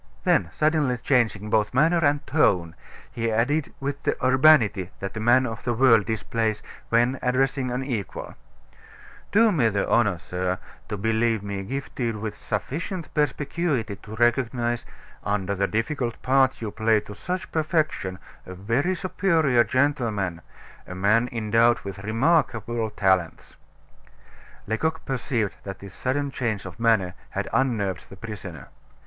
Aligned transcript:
Then, 0.23 0.49
suddenly 0.51 0.97
changing 0.97 1.51
both 1.51 1.75
manner 1.75 1.99
and 2.03 2.25
tone, 2.25 2.73
he 3.11 3.31
added 3.31 3.71
with 3.79 4.01
the 4.01 4.17
urbanity 4.25 4.89
that 4.99 5.15
a 5.15 5.19
man 5.19 5.45
of 5.45 5.63
the 5.63 5.75
world 5.75 6.07
displays 6.07 6.63
when 6.89 7.19
addressing 7.21 7.69
an 7.69 7.83
equal: 7.83 8.33
"Do 9.31 9.51
me 9.51 9.69
the 9.69 9.87
honor, 9.87 10.17
sir, 10.17 10.57
to 10.89 10.97
believe 10.97 11.43
me 11.43 11.61
gifted 11.61 12.15
with 12.15 12.35
sufficient 12.35 13.13
perspicuity 13.13 13.95
to 13.97 14.15
recognize, 14.15 14.87
under 15.23 15.53
the 15.53 15.67
difficult 15.67 16.19
part 16.23 16.63
you 16.63 16.71
play 16.71 16.99
to 17.01 17.13
such 17.13 17.51
perfection, 17.51 18.17
a 18.47 18.55
very 18.55 18.95
superior 18.95 19.63
gentleman 19.63 20.41
a 20.87 20.95
man 20.95 21.29
endowed 21.31 21.77
with 21.81 21.99
remarkable 22.03 22.89
talents." 22.89 23.55
Lecoq 24.65 25.05
perceived 25.05 25.55
that 25.63 25.77
this 25.77 25.93
sudden 25.93 26.31
change 26.31 26.65
of 26.65 26.79
manner 26.79 27.13
had 27.29 27.47
unnerved 27.53 28.05
the 28.09 28.17
prisoner. 28.17 28.69